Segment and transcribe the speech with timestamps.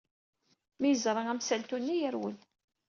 [0.79, 2.37] Mi yeẓra amsaltu-nni, yerwel.